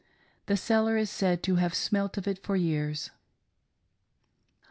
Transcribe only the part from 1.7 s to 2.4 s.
smelt of